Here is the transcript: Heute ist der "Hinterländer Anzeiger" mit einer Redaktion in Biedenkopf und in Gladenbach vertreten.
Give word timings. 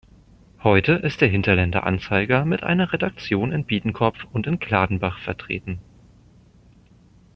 Heute 0.63 0.93
ist 0.93 1.21
der 1.21 1.27
"Hinterländer 1.27 1.85
Anzeiger" 1.85 2.43
mit 2.43 2.63
einer 2.63 2.91
Redaktion 2.91 3.51
in 3.51 3.65
Biedenkopf 3.65 4.17
und 4.31 4.47
in 4.47 4.57
Gladenbach 4.57 5.19
vertreten. 5.19 5.77